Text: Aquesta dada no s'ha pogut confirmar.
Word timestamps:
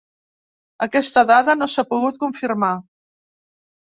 Aquesta 0.85 1.23
dada 1.31 1.55
no 1.59 1.67
s'ha 1.73 1.85
pogut 1.89 2.17
confirmar. 2.23 2.71